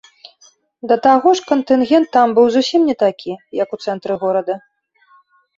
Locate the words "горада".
4.23-4.53